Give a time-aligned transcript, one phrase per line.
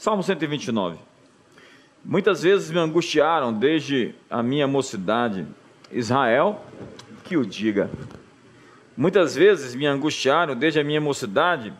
[0.00, 0.98] Salmo 129.
[2.02, 5.46] Muitas vezes me angustiaram desde a minha mocidade.
[5.92, 6.64] Israel,
[7.22, 7.90] que o diga.
[8.96, 11.70] Muitas vezes me angustiaram desde a minha mocidade.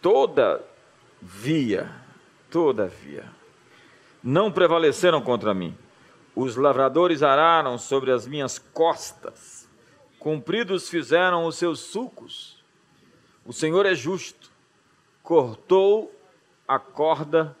[0.00, 1.90] Todavia,
[2.48, 3.24] todavia,
[4.22, 5.76] não prevaleceram contra mim.
[6.36, 9.68] Os lavradores araram sobre as minhas costas.
[10.16, 12.62] Compridos fizeram os seus sulcos.
[13.44, 14.48] O Senhor é justo.
[15.24, 16.21] Cortou
[16.66, 17.56] a corda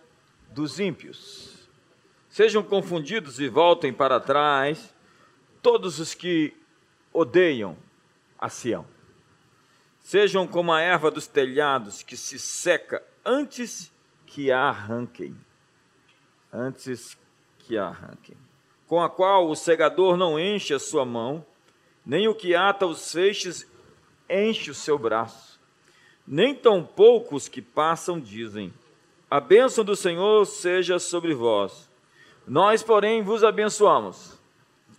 [0.50, 1.68] dos ímpios.
[2.28, 4.94] Sejam confundidos e voltem para trás
[5.60, 6.56] todos os que
[7.12, 7.76] odeiam
[8.38, 8.86] a Sião.
[10.00, 13.92] Sejam como a erva dos telhados que se seca antes
[14.26, 15.36] que a arranquem.
[16.52, 17.16] Antes
[17.58, 18.36] que a arranquem.
[18.86, 21.46] Com a qual o segador não enche a sua mão,
[22.04, 23.66] nem o que ata os feixes
[24.28, 25.60] enche o seu braço.
[26.26, 28.72] Nem tão poucos que passam dizem:
[29.32, 31.90] a bênção do Senhor seja sobre vós.
[32.46, 34.38] Nós, porém, vos abençoamos,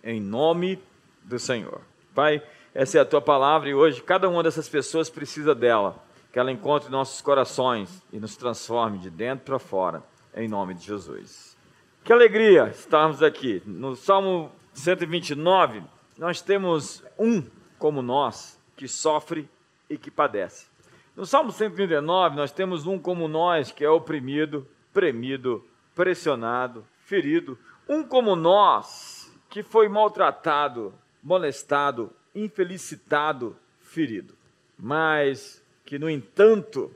[0.02, 0.76] em nome
[1.22, 1.80] do Senhor.
[2.12, 2.42] Pai,
[2.74, 6.04] essa é a tua palavra e hoje cada uma dessas pessoas precisa dela.
[6.32, 10.02] Que ela encontre nossos corações e nos transforme de dentro para fora,
[10.34, 11.56] em nome de Jesus.
[12.02, 13.62] Que alegria estarmos aqui.
[13.64, 15.80] No Salmo 129,
[16.18, 17.40] nós temos um
[17.78, 19.48] como nós que sofre
[19.88, 20.73] e que padece.
[21.16, 27.56] No Salmo 139, nós temos um como nós, que é oprimido, premido, pressionado, ferido.
[27.88, 34.34] Um como nós, que foi maltratado, molestado, infelicitado, ferido.
[34.76, 36.92] Mas que, no entanto,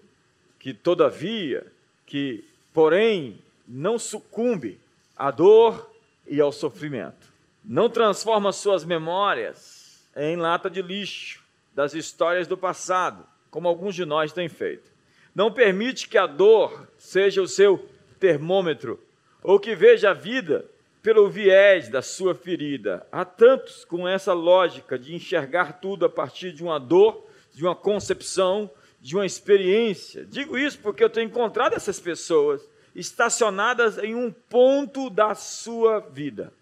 [0.58, 1.64] que todavia,
[2.04, 2.44] que
[2.74, 3.38] porém
[3.68, 4.80] não sucumbe
[5.16, 5.92] à dor
[6.26, 7.32] e ao sofrimento.
[7.64, 14.04] Não transforma suas memórias em lata de lixo das histórias do passado como alguns de
[14.04, 14.90] nós têm feito.
[15.34, 19.00] Não permite que a dor seja o seu termômetro,
[19.42, 20.64] ou que veja a vida
[21.02, 23.06] pelo viés da sua ferida.
[23.10, 27.74] Há tantos com essa lógica de enxergar tudo a partir de uma dor, de uma
[27.74, 28.70] concepção,
[29.00, 30.24] de uma experiência.
[30.24, 36.52] Digo isso porque eu tenho encontrado essas pessoas estacionadas em um ponto da sua vida,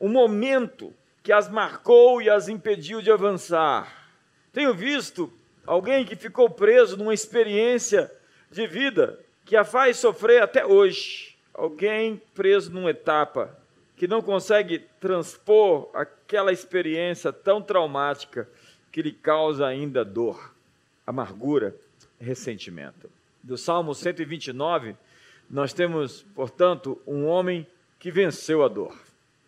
[0.00, 4.10] um momento que as marcou e as impediu de avançar.
[4.52, 5.32] Tenho visto
[5.66, 8.10] alguém que ficou preso numa experiência
[8.50, 13.56] de vida que a faz sofrer até hoje, alguém preso numa etapa
[13.96, 18.48] que não consegue transpor aquela experiência tão traumática
[18.90, 20.52] que lhe causa ainda dor,
[21.06, 21.74] amargura,
[22.18, 23.10] ressentimento.
[23.42, 24.96] Do Salmo 129,
[25.50, 27.66] nós temos, portanto, um homem
[27.98, 28.96] que venceu a dor.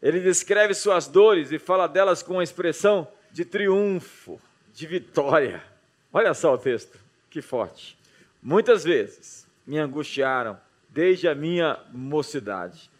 [0.02, 4.40] Ele descreve suas dores e fala delas com uma expressão de triunfo,
[4.72, 5.62] de vitória.
[6.12, 6.98] Olha só o texto,
[7.30, 7.98] que forte.
[8.42, 10.58] Muitas vezes me angustiaram
[10.88, 12.90] desde a minha mocidade.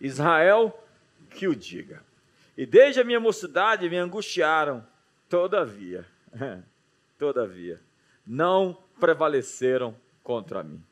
[0.00, 0.78] Israel,
[1.30, 2.02] que o diga.
[2.56, 4.84] E desde a minha mocidade me angustiaram,
[5.28, 6.04] todavia,
[7.18, 7.80] todavia,
[8.26, 10.82] não prevaleceram contra mim.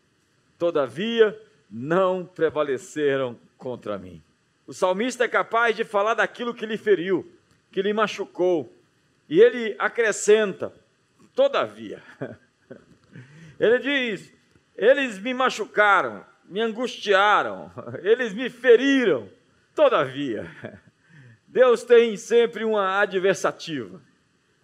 [0.59, 1.39] Todavia,
[1.71, 4.23] não prevaleceram contra mim.
[4.67, 7.31] O salmista é capaz de falar daquilo que lhe feriu,
[7.71, 8.73] que lhe machucou,
[9.29, 10.73] e ele acrescenta:
[11.39, 12.03] Todavia,
[13.61, 14.35] ele diz:
[14.75, 17.71] eles me machucaram, me angustiaram,
[18.03, 19.31] eles me feriram.
[19.73, 20.51] Todavia,
[21.47, 24.03] Deus tem sempre uma adversativa.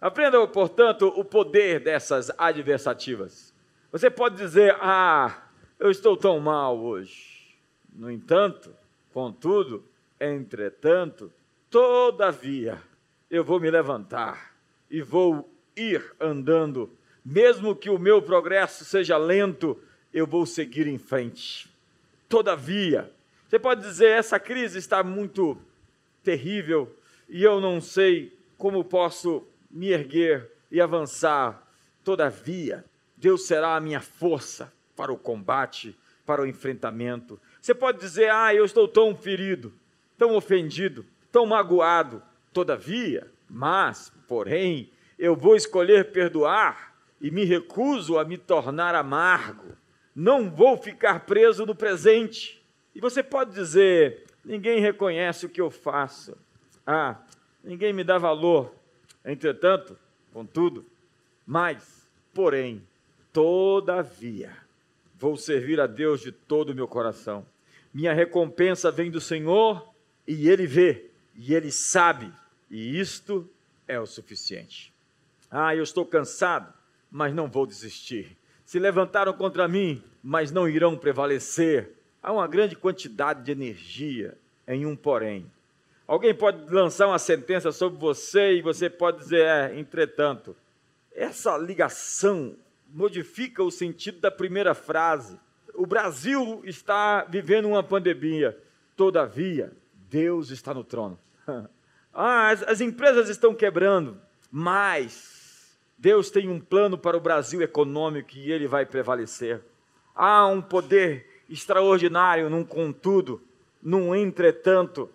[0.01, 3.55] Aprenda, portanto, o poder dessas adversativas.
[3.89, 5.47] Você pode dizer: Ah,
[5.79, 7.57] eu estou tão mal hoje.
[7.89, 8.75] No entanto,
[9.13, 9.87] contudo,
[10.19, 11.31] entretanto,
[11.69, 12.83] todavia,
[13.29, 14.57] eu vou me levantar
[14.91, 16.89] e vou ir andando,
[17.23, 19.79] mesmo que o meu progresso seja lento,
[20.13, 21.69] eu vou seguir em frente.
[22.29, 23.11] Todavia,
[23.47, 25.57] você pode dizer: essa crise está muito
[26.23, 26.93] terrível
[27.29, 31.61] e eu não sei como posso me erguer e avançar.
[32.03, 32.85] Todavia,
[33.17, 37.39] Deus será a minha força para o combate, para o enfrentamento.
[37.61, 39.73] Você pode dizer: ah, eu estou tão ferido,
[40.17, 42.21] tão ofendido, tão magoado.
[42.53, 49.75] Todavia, mas, porém, eu vou escolher perdoar e me recuso a me tornar amargo.
[50.15, 52.63] Não vou ficar preso no presente.
[52.93, 56.37] E você pode dizer: ninguém reconhece o que eu faço.
[56.85, 57.17] Ah,
[57.63, 58.73] ninguém me dá valor.
[59.23, 59.97] Entretanto,
[60.31, 60.85] contudo,
[61.45, 62.85] mas, porém,
[63.33, 64.55] todavia,
[65.17, 67.45] vou servir a Deus de todo o meu coração.
[67.93, 69.93] Minha recompensa vem do Senhor
[70.27, 72.31] e Ele vê, e Ele sabe,
[72.69, 73.49] e isto
[73.87, 74.94] é o suficiente.
[75.57, 76.73] Ah, eu estou cansado,
[77.09, 78.37] mas não vou desistir.
[78.65, 81.93] se levantaram contra mim, mas não irão prevalecer.
[82.21, 84.37] Há uma grande quantidade de energia
[84.67, 85.49] em um porém.
[86.05, 90.53] Alguém pode lançar uma sentença sobre você e você pode dizer, é, entretanto.
[91.13, 92.57] Essa ligação
[92.89, 95.39] modifica o sentido da primeira frase.
[95.73, 98.61] O Brasil está vivendo uma pandemia,
[98.93, 99.71] todavia,
[100.09, 101.17] Deus está no trono.
[102.17, 104.17] Ah, as, as empresas estão quebrando,
[104.49, 105.34] mas
[105.97, 109.61] Deus tem um plano para o Brasil econômico e ele vai prevalecer.
[110.15, 113.41] Há um poder extraordinário num contudo,
[113.81, 115.09] num entretanto,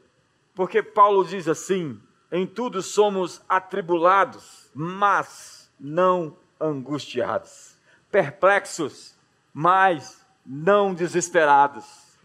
[0.54, 2.00] porque Paulo diz assim:
[2.30, 7.76] em tudo somos atribulados, mas não angustiados,
[8.10, 9.16] perplexos,
[9.52, 11.84] mas não desesperados,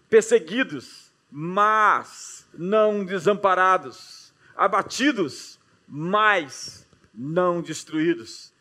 [0.10, 6.85] perseguidos, mas não desamparados, abatidos, mas
[7.18, 8.54] não destruídos.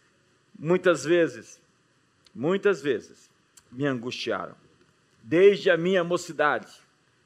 [0.58, 1.60] Muitas vezes,
[2.34, 3.30] muitas vezes
[3.70, 4.54] me angustiaram,
[5.22, 6.68] desde a minha mocidade.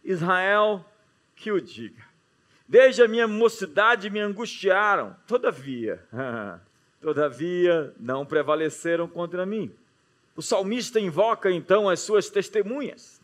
[0.03, 0.85] Israel,
[1.37, 2.03] que o diga.
[2.67, 6.03] Desde a minha mocidade me angustiaram, todavia,
[7.01, 9.75] todavia não prevaleceram contra mim.
[10.37, 13.21] O salmista invoca então as suas testemunhas.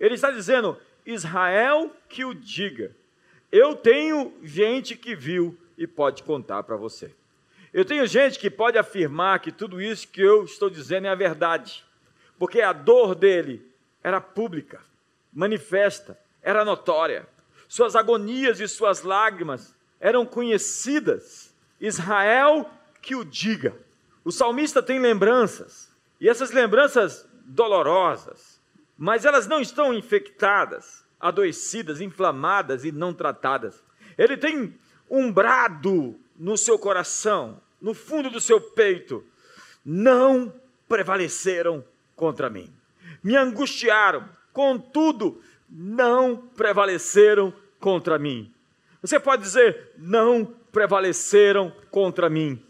[0.00, 2.94] Ele está dizendo: Israel que o diga.
[3.52, 7.14] Eu tenho gente que viu e pode contar para você.
[7.76, 11.14] Eu tenho gente que pode afirmar que tudo isso que eu estou dizendo é a
[11.14, 11.84] verdade,
[12.38, 13.70] porque a dor dele
[14.02, 14.80] era pública,
[15.30, 17.28] manifesta, era notória.
[17.68, 21.54] Suas agonias e suas lágrimas eram conhecidas.
[21.78, 22.70] Israel
[23.02, 23.76] que o diga.
[24.24, 28.58] O salmista tem lembranças, e essas lembranças dolorosas,
[28.96, 33.84] mas elas não estão infectadas, adoecidas, inflamadas e não tratadas.
[34.16, 34.74] Ele tem
[35.10, 39.24] um brado no seu coração, no fundo do seu peito:
[39.84, 40.52] não
[40.88, 41.84] prevaleceram
[42.16, 42.68] contra mim.
[43.22, 45.40] Me angustiaram, contudo,
[45.70, 48.52] não prevaleceram contra mim.
[49.00, 52.60] Você pode dizer, não prevaleceram contra mim.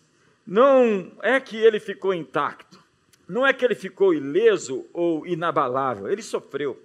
[0.46, 2.78] Não é que ele ficou intacto,
[3.26, 6.78] não é que ele ficou ileso ou inabalável, ele sofreu.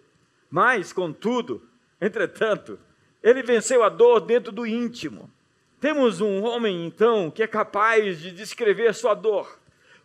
[0.50, 1.62] Mas, contudo,
[2.00, 2.80] entretanto,
[3.22, 5.30] ele venceu a dor dentro do íntimo.
[5.82, 9.58] Temos um homem, então, que é capaz de descrever sua dor.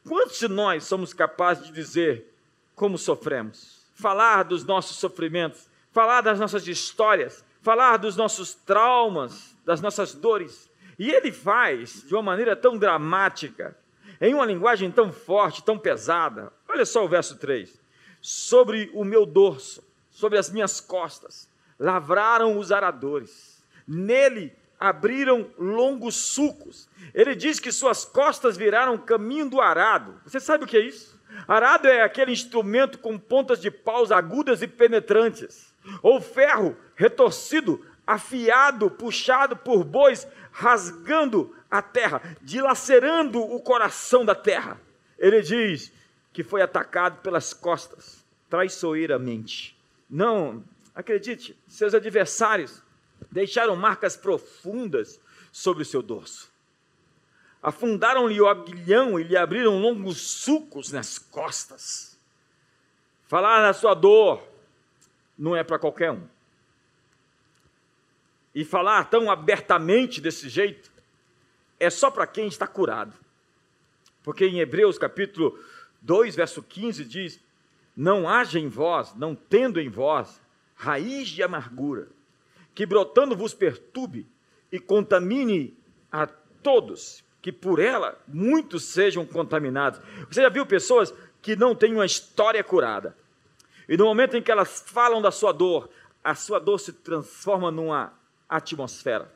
[0.08, 2.34] Quantos de nós somos capazes de dizer
[2.75, 3.84] como sofremos?
[3.94, 10.70] Falar dos nossos sofrimentos, falar das nossas histórias, falar dos nossos traumas, das nossas dores.
[10.99, 13.76] E ele faz de uma maneira tão dramática,
[14.19, 16.50] em uma linguagem tão forte, tão pesada.
[16.67, 17.78] Olha só o verso 3:
[18.23, 26.88] Sobre o meu dorso, sobre as minhas costas, lavraram os aradores, nele abriram longos sulcos.
[27.14, 30.20] Ele diz que suas costas viraram caminho do arado.
[30.25, 31.19] Você sabe o que é isso?
[31.46, 38.90] Arado é aquele instrumento com pontas de paus agudas e penetrantes ou ferro retorcido, afiado,
[38.90, 44.81] puxado por bois, rasgando a terra, dilacerando o coração da terra.
[45.19, 45.93] Ele diz
[46.32, 49.76] que foi atacado pelas costas, traiçoeiramente.
[50.08, 50.62] Não,
[50.94, 52.82] acredite, seus adversários
[53.31, 55.20] deixaram marcas profundas
[55.52, 56.50] sobre o seu dorso.
[57.62, 62.19] Afundaram-lhe o aguilhão e lhe abriram longos sulcos nas costas.
[63.26, 64.46] Falar da sua dor,
[65.37, 66.26] não é para qualquer um.
[68.54, 70.90] E falar tão abertamente desse jeito
[71.78, 73.12] é só para quem está curado.
[74.23, 75.59] Porque em Hebreus capítulo
[76.02, 77.40] 2, verso 15 diz:
[77.97, 80.40] Não haja em vós, não tendo em vós,
[80.75, 82.09] raiz de amargura,
[82.76, 84.28] que brotando vos perturbe
[84.71, 85.75] e contamine
[86.12, 89.99] a todos, que por ela muitos sejam contaminados.
[90.30, 93.16] Você já viu pessoas que não têm uma história curada?
[93.88, 95.88] E no momento em que elas falam da sua dor,
[96.23, 98.12] a sua dor se transforma numa
[98.47, 99.33] atmosfera,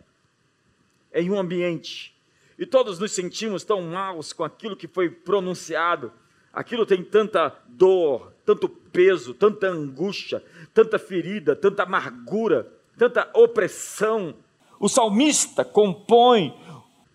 [1.15, 2.15] em um ambiente.
[2.59, 6.13] E todos nos sentimos tão maus com aquilo que foi pronunciado.
[6.53, 10.45] Aquilo tem tanta dor, tanto peso, tanta angústia,
[10.75, 12.71] tanta ferida, tanta amargura,
[13.01, 14.35] tanta opressão.
[14.79, 16.55] O salmista compõe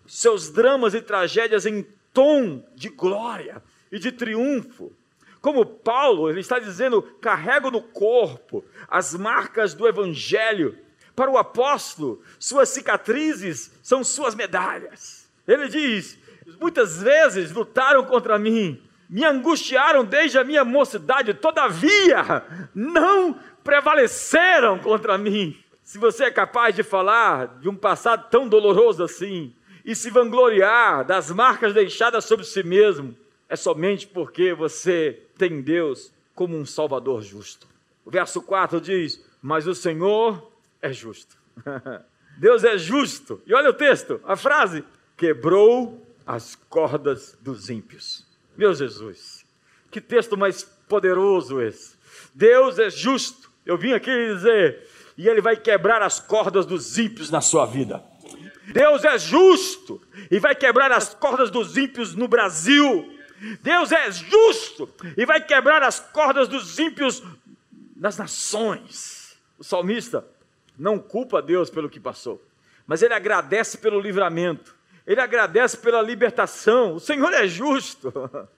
[0.04, 3.62] seus dramas e tragédias em tom de glória
[3.92, 4.92] e de triunfo.
[5.40, 10.76] Como Paulo, ele está dizendo: carrego no corpo as marcas do Evangelho.
[11.14, 15.30] Para o apóstolo, suas cicatrizes são suas medalhas.
[15.46, 16.18] Ele diz:
[16.60, 22.42] muitas vezes lutaram contra mim, me angustiaram desde a minha mocidade, todavia
[22.74, 25.56] não prevaleceram contra mim.
[25.86, 31.04] Se você é capaz de falar de um passado tão doloroso assim, e se vangloriar
[31.04, 33.16] das marcas deixadas sobre si mesmo,
[33.48, 37.68] é somente porque você tem Deus como um Salvador justo.
[38.04, 40.50] O verso 4 diz: Mas o Senhor
[40.82, 41.36] é justo.
[42.36, 43.40] Deus é justo.
[43.46, 44.84] E olha o texto, a frase:
[45.16, 48.26] quebrou as cordas dos ímpios.
[48.56, 49.46] Meu Jesus,
[49.88, 51.94] que texto mais poderoso esse.
[52.34, 53.54] Deus é justo.
[53.64, 54.84] Eu vim aqui dizer,
[55.16, 58.02] e Ele vai quebrar as cordas dos ímpios na sua vida.
[58.72, 63.12] Deus é justo e vai quebrar as cordas dos ímpios no Brasil.
[63.62, 67.22] Deus é justo e vai quebrar as cordas dos ímpios
[67.94, 69.36] nas nações.
[69.58, 70.26] O salmista
[70.78, 72.42] não culpa Deus pelo que passou,
[72.86, 74.74] mas ele agradece pelo livramento,
[75.06, 76.94] ele agradece pela libertação.
[76.94, 78.12] O Senhor é justo.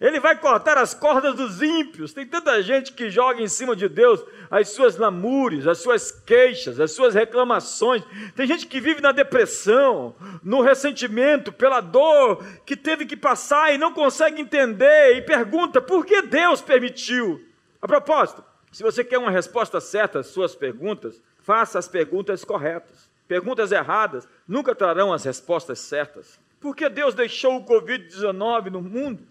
[0.00, 2.12] Ele vai cortar as cordas dos ímpios.
[2.12, 6.78] Tem tanta gente que joga em cima de Deus as suas lamúrias, as suas queixas,
[6.78, 8.02] as suas reclamações.
[8.36, 13.78] Tem gente que vive na depressão, no ressentimento, pela dor que teve que passar e
[13.78, 17.42] não consegue entender e pergunta por que Deus permitiu.
[17.80, 23.08] A propósito, se você quer uma resposta certa às suas perguntas, faça as perguntas corretas.
[23.26, 26.38] Perguntas erradas nunca trarão as respostas certas.
[26.60, 29.22] Por que Deus deixou o Covid-19 no mundo?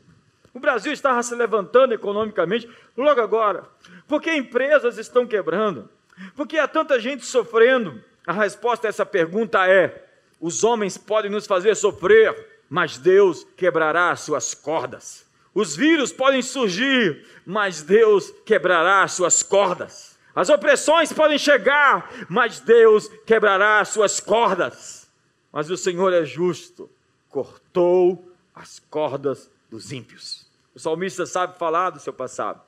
[0.58, 3.64] O Brasil estava se levantando economicamente logo agora.
[4.08, 5.88] Porque empresas estão quebrando.
[6.36, 8.04] Porque há tanta gente sofrendo.
[8.26, 10.04] A resposta a essa pergunta é:
[10.42, 15.28] os homens podem nos fazer sofrer, mas Deus quebrará as suas cordas.
[15.54, 20.18] Os vírus podem surgir, mas Deus quebrará as suas cordas.
[20.36, 25.08] As opressões podem chegar, mas Deus quebrará as suas cordas.
[25.54, 26.90] Mas o Senhor é justo,
[27.30, 30.47] cortou as cordas dos ímpios.
[30.78, 32.62] O salmista sabe falar do seu passado.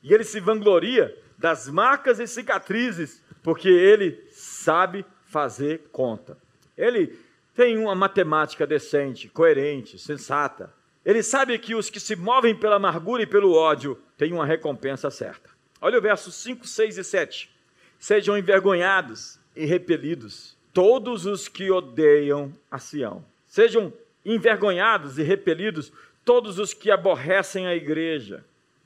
[0.00, 6.38] E ele se vangloria das marcas e cicatrizes, porque ele sabe fazer conta.
[6.76, 7.18] Ele
[7.56, 10.72] tem uma matemática decente, coerente, sensata.
[11.04, 15.10] Ele sabe que os que se movem pela amargura e pelo ódio têm uma recompensa
[15.10, 15.50] certa.
[15.80, 17.50] Olha o verso 5, 6 e 7.
[17.98, 23.24] Sejam envergonhados e repelidos todos os que odeiam a Sião.
[23.48, 23.92] Sejam
[24.24, 25.92] envergonhados e repelidos
[26.28, 28.44] todos os que aborrecem a igreja.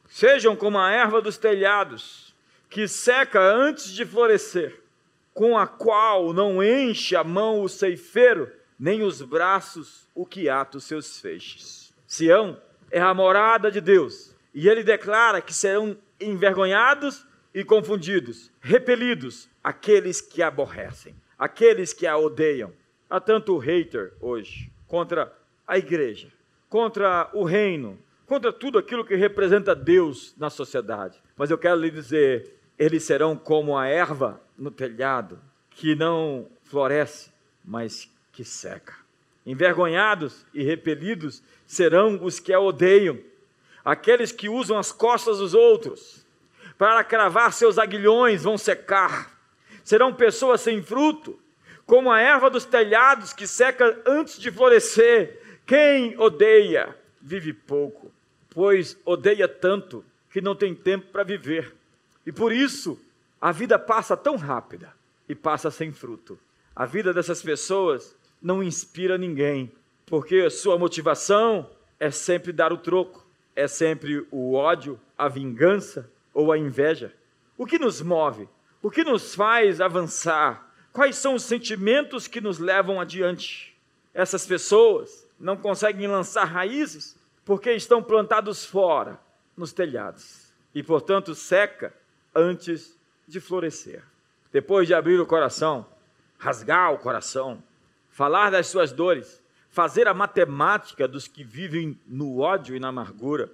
[0.09, 2.33] Sejam como a erva dos telhados,
[2.71, 4.81] que seca antes de florescer,
[5.35, 10.79] com a qual não enche a mão o ceifeiro, nem os braços o que ata
[10.79, 11.93] os seus feixes.
[12.07, 19.49] Sião é a morada de Deus, e ele declara que serão envergonhados e confundidos, repelidos
[19.65, 22.73] aqueles que a aborrecem, aqueles que a odeiam.
[23.11, 26.29] Há tanto hater hoje contra a igreja,
[26.73, 31.23] contra o reino, contra tudo aquilo que representa Deus na sociedade.
[31.37, 35.39] Mas eu quero lhe dizer: eles serão como a erva no telhado,
[35.69, 37.31] que não floresce,
[37.63, 38.95] mas que seca.
[39.45, 43.19] Envergonhados e repelidos serão os que a odeiam,
[43.85, 46.25] aqueles que usam as costas dos outros.
[46.79, 49.39] Para cravar seus aguilhões vão secar.
[49.85, 51.39] Serão pessoas sem fruto,
[51.85, 55.42] como a erva dos telhados que seca antes de florescer
[55.73, 58.13] quem odeia, vive pouco,
[58.51, 61.75] pois odeia tanto que não tem tempo para viver.
[62.27, 63.01] E por isso,
[63.41, 64.93] a vida passa tão rápida
[65.27, 66.39] e passa sem fruto.
[66.77, 69.73] A vida dessas pessoas não inspira ninguém,
[70.05, 73.27] porque sua motivação é sempre dar o troco,
[73.57, 77.15] é sempre o ódio, a vingança ou a inveja.
[77.57, 78.47] O que nos move?
[78.83, 80.71] O que nos faz avançar?
[80.93, 83.72] Quais são os sentimentos que nos levam adiante?
[84.15, 89.19] Essas pessoas não conseguem lançar raízes porque estão plantados fora,
[89.57, 91.93] nos telhados, e portanto seca
[92.35, 94.03] antes de florescer.
[94.53, 95.87] Depois de abrir o coração,
[96.39, 97.63] rasgar o coração,
[98.11, 103.51] falar das suas dores, fazer a matemática dos que vivem no ódio e na amargura,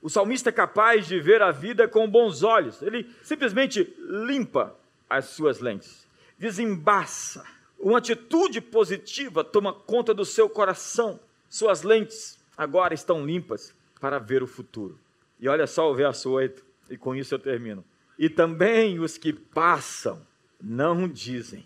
[0.00, 2.80] o salmista é capaz de ver a vida com bons olhos.
[2.80, 4.76] Ele simplesmente limpa
[5.10, 6.06] as suas lentes,
[6.38, 7.44] desembaça.
[7.78, 11.20] Uma atitude positiva toma conta do seu coração.
[11.48, 14.98] Suas lentes agora estão limpas para ver o futuro.
[15.38, 17.84] E olha só o verso 8, e com isso eu termino.
[18.18, 20.26] E também os que passam
[20.60, 21.64] não dizem: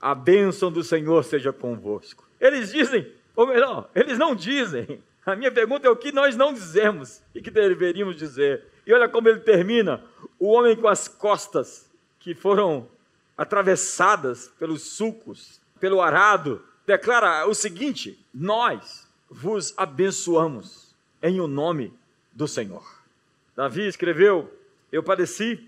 [0.00, 2.28] A bênção do Senhor seja convosco.
[2.40, 5.02] Eles dizem, ou melhor, eles não dizem.
[5.26, 8.64] A minha pergunta é o que nós não dizemos e que deveríamos dizer.
[8.86, 10.02] E olha como ele termina:
[10.38, 12.88] o homem com as costas que foram
[13.40, 21.90] atravessadas pelos sulcos, pelo arado, declara o seguinte: nós, vos abençoamos em o nome
[22.34, 22.84] do Senhor.
[23.56, 24.52] Davi escreveu:
[24.92, 25.66] Eu padeci,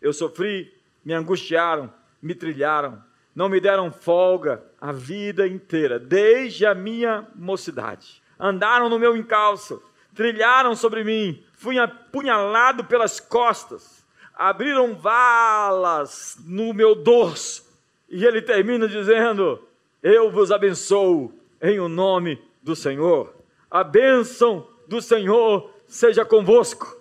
[0.00, 0.74] eu sofri,
[1.04, 3.04] me angustiaram, me trilharam,
[3.36, 8.22] não me deram folga a vida inteira, desde a minha mocidade.
[8.38, 9.82] Andaram no meu encalço,
[10.14, 13.99] trilharam sobre mim, fui apunhalado pelas costas,
[14.40, 17.62] abriram valas no meu dorso.
[18.08, 19.62] E ele termina dizendo:
[20.02, 21.30] Eu vos abençoo
[21.60, 23.34] em o nome do Senhor.
[23.70, 26.96] A bênção do Senhor seja convosco.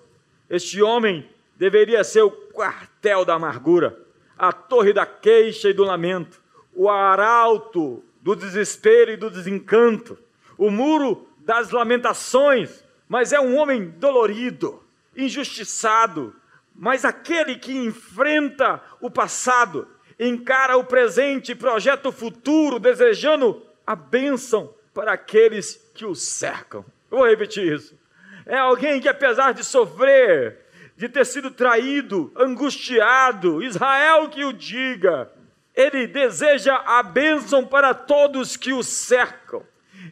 [0.49, 3.97] Este homem deveria ser o quartel da amargura,
[4.37, 6.41] a torre da queixa e do lamento,
[6.73, 10.17] o arauto do desespero e do desencanto,
[10.57, 14.83] o muro das lamentações, mas é um homem dolorido,
[15.15, 16.35] injustiçado,
[16.79, 19.85] mas aquele que enfrenta o passado,
[20.17, 26.85] encara o presente projeta o futuro, desejando a bênção para aqueles que o cercam.
[27.09, 27.99] Vou repetir isso.
[28.45, 35.29] É alguém que, apesar de sofrer, de ter sido traído, angustiado, Israel que o diga,
[35.75, 39.63] ele deseja a bênção para todos que o cercam.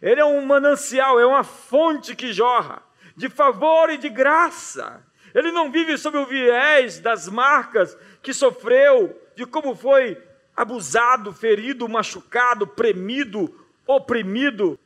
[0.01, 2.81] Ele é um manancial, é uma fonte que jorra
[3.15, 5.06] de favor e de graça.
[5.37, 10.19] Ele não vive sob o viés das marcas que sofreu, de como foi
[10.55, 13.53] abusado, ferido, machucado, premido,
[13.85, 14.79] oprimido.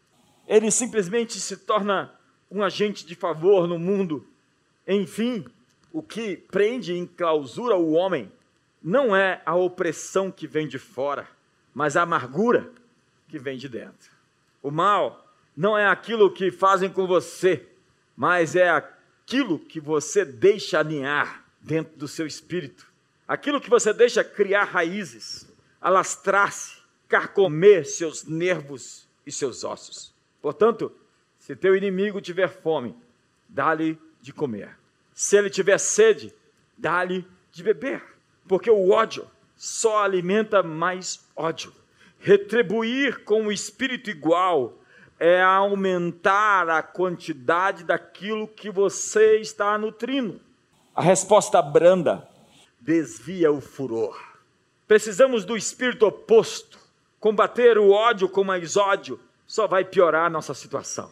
[0.46, 2.14] Ele simplesmente se torna
[2.52, 4.28] um agente de favor no mundo.
[4.86, 5.46] Enfim,
[5.90, 8.30] o que prende em clausura o homem
[8.84, 11.30] não é a opressão que vem de fora,
[11.74, 12.70] mas a amargura
[13.30, 14.12] que vem de dentro.
[14.62, 17.66] O mal não é aquilo que fazem com você,
[18.18, 18.70] mas é
[19.32, 22.92] aquilo que você deixa alinhar dentro do seu espírito,
[23.28, 25.48] aquilo que você deixa criar raízes,
[25.80, 30.14] alastrar-se, carcomer seus nervos e seus ossos.
[30.42, 30.92] Portanto,
[31.40, 32.96] se teu inimigo tiver fome,
[33.48, 34.78] dá-lhe de comer.
[35.14, 36.34] Se ele tiver sede,
[36.78, 38.12] dá-lhe de beber
[38.48, 41.72] porque o ódio só alimenta mais ódio.
[42.20, 44.78] Retribuir com o espírito igual
[45.24, 50.42] é aumentar a quantidade daquilo que você está nutrindo.
[50.96, 52.28] A resposta branda
[52.80, 54.20] desvia o furor.
[54.88, 56.80] Precisamos do espírito oposto.
[57.20, 61.12] Combater o ódio com mais ódio só vai piorar a nossa situação.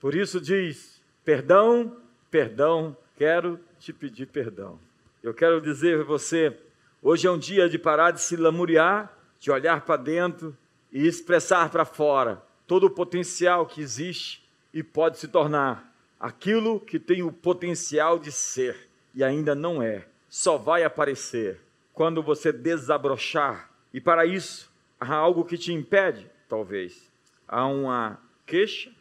[0.00, 1.98] Por isso diz: perdão,
[2.30, 4.78] perdão, quero te pedir perdão.
[5.22, 6.56] Eu quero dizer a você
[7.02, 10.54] Hoje é um dia de parar de se lamuriar, de olhar para dentro
[10.90, 17.00] e expressar para fora todo o potencial que existe e pode se tornar aquilo que
[17.00, 20.06] tem o potencial de ser e ainda não é.
[20.28, 21.60] Só vai aparecer
[21.92, 23.72] quando você desabrochar.
[23.92, 27.10] E para isso, há algo que te impede, talvez.
[27.48, 28.92] Há uma queixa,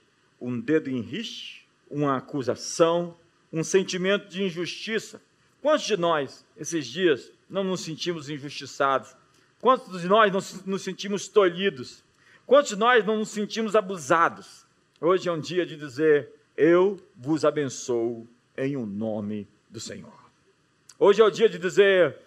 [0.41, 1.07] um dedo em
[1.91, 3.15] uma acusação,
[3.53, 5.21] um sentimento de injustiça.
[5.61, 9.15] Quantos de nós, esses dias, não nos sentimos injustiçados?
[9.61, 12.03] Quantos de nós não nos sentimos tolhidos?
[12.49, 14.65] Quantos de nós não nos sentimos abusados?
[14.99, 20.11] Hoje é um dia de dizer: Eu vos abençoo em o um nome do Senhor.
[20.97, 22.17] Hoje é o dia de dizer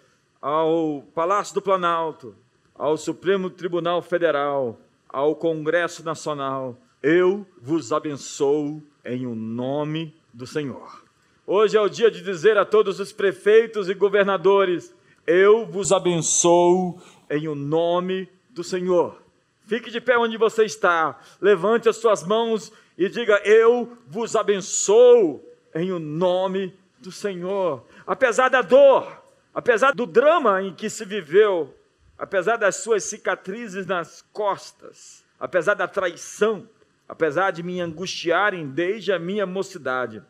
[0.41, 2.33] ao Palácio do Planalto,
[2.73, 10.47] ao Supremo Tribunal Federal, ao Congresso Nacional: Eu vos abençoo em o um nome do
[10.47, 11.03] Senhor.
[11.45, 14.95] Hoje é o dia de dizer a todos os prefeitos e governadores:
[15.27, 16.97] eu vos abençoo
[17.29, 19.22] em o nome do Senhor.
[19.65, 25.43] Fique de pé onde você está, levante as suas mãos e diga: Eu vos abençoo
[25.73, 27.85] em o nome do Senhor.
[28.05, 29.23] Apesar da dor,
[29.53, 31.73] apesar do drama em que se viveu,
[32.17, 36.67] apesar das suas cicatrizes nas costas, apesar da traição,
[37.07, 40.21] apesar de me angustiarem desde a minha mocidade,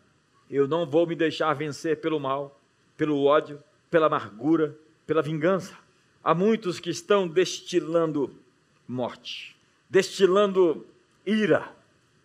[0.49, 2.59] eu não vou me deixar vencer pelo mal,
[2.95, 5.75] pelo ódio, pela amargura, pela vingança.
[6.23, 8.42] Há muitos que estão destilando
[8.87, 9.55] morte,
[9.89, 10.85] destilando
[11.25, 11.71] ira.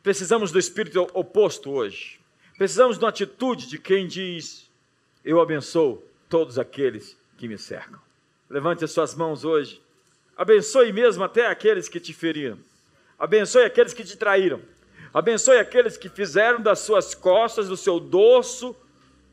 [0.03, 2.19] Precisamos do espírito oposto hoje.
[2.57, 4.69] Precisamos de uma atitude de quem diz:
[5.25, 8.01] Eu abençoo todos aqueles que me cercam.
[8.49, 9.81] Levante as suas mãos hoje.
[10.37, 12.59] Abençoe mesmo até aqueles que te feriram.
[13.19, 14.61] Abençoe aqueles que te traíram.
[15.13, 18.77] Abençoe aqueles que fizeram das suas costas, do seu dorso,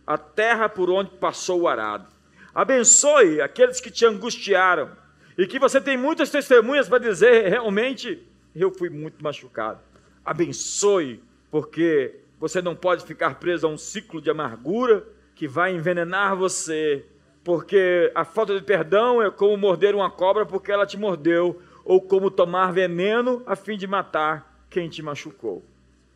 [0.06, 2.08] a terra por onde passou o arado.
[2.54, 4.90] Abençoe aqueles que te angustiaram
[5.38, 9.80] e que você tem muitas testemunhas para dizer: realmente eu fui muito machucado.
[10.24, 16.36] Abençoe, porque você não pode ficar preso a um ciclo de amargura que vai envenenar
[16.36, 17.06] você,
[17.44, 22.02] porque a falta de perdão é como morder uma cobra porque ela te mordeu, ou
[22.02, 25.64] como tomar veneno a fim de matar quem te machucou.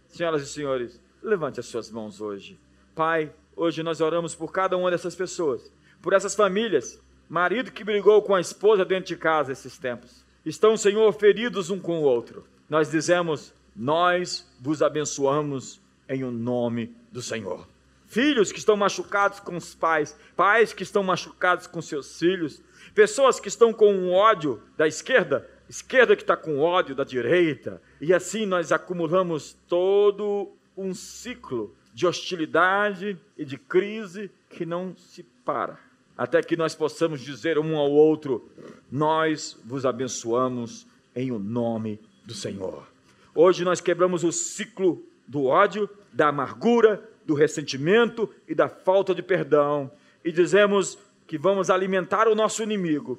[0.08, 2.58] Senhoras e senhores, levante as suas mãos hoje.
[2.96, 8.22] Pai, hoje nós oramos por cada uma dessas pessoas por essas famílias, marido que brigou
[8.24, 10.26] com a esposa dentro de casa esses tempos.
[10.44, 12.46] Estão, Senhor, feridos um com o outro.
[12.68, 17.68] Nós dizemos: Nós vos abençoamos em o nome do Senhor.
[18.08, 22.60] Filhos que estão machucados com os pais, pais que estão machucados com seus filhos,
[22.96, 27.80] pessoas que estão com um ódio da esquerda, esquerda que está com ódio da direita,
[28.02, 35.22] e assim nós acumulamos todo um ciclo de hostilidade e de crise que não se
[35.46, 35.78] para,
[36.20, 38.52] até que nós possamos dizer um ao outro:
[38.92, 42.86] Nós vos abençoamos em o nome do Senhor.
[43.34, 49.24] Hoje nós quebramos o ciclo do ódio, da amargura, do ressentimento e da falta de
[49.24, 49.90] perdão
[50.26, 53.18] e dizemos que vamos alimentar o nosso inimigo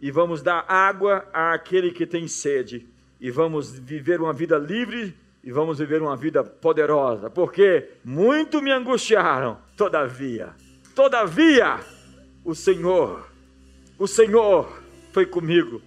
[0.00, 2.84] e vamos dar água àquele que tem sede
[3.20, 8.72] e vamos viver uma vida livre e vamos viver uma vida poderosa, porque muito me
[8.72, 10.54] angustiaram, todavia,
[10.94, 11.78] todavia,
[12.44, 13.28] o Senhor,
[13.98, 15.82] o Senhor foi comigo.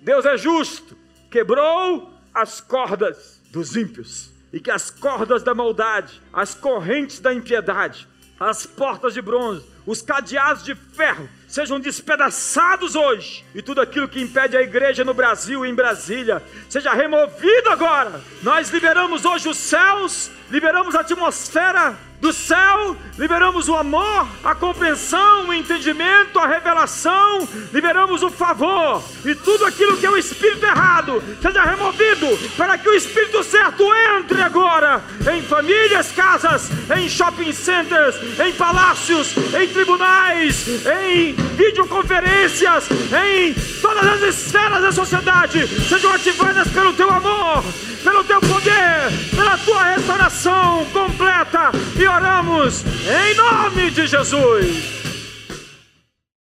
[0.00, 0.96] Deus é justo,
[1.30, 8.08] quebrou as cordas dos ímpios e que as cordas da maldade, as correntes da impiedade,
[8.38, 14.20] as portas de bronze, os cadeados de ferro sejam despedaçados hoje e tudo aquilo que
[14.20, 18.20] impede a igreja no Brasil e em Brasília seja removido agora.
[18.42, 25.48] Nós liberamos hoje os céus, liberamos a atmosfera do céu, liberamos o amor, a compreensão,
[25.48, 31.20] o entendimento, a revelação, liberamos o favor e tudo aquilo que é o espírito errado
[31.42, 33.84] seja removido para que o espírito certo
[34.16, 35.02] entre agora
[35.34, 44.22] em famílias, casas, em shopping centers, em palácios, em tribunais, em videoconferências, em todas as
[44.22, 47.64] esferas da sociedade sejam ativadas pelo teu amor,
[48.02, 55.01] pelo teu poder, pela tua restauração completa e oramos em nome de Jesus.